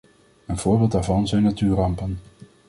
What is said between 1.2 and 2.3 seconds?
zijn natuurrampen.